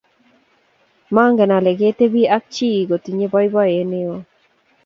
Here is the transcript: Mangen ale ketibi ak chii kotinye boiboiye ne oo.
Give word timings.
Mangen 1.15 1.51
ale 1.57 1.71
ketibi 1.79 2.21
ak 2.35 2.43
chii 2.53 2.87
kotinye 2.89 3.25
boiboiye 3.31 3.81
ne 3.85 3.99
oo. 4.13 4.19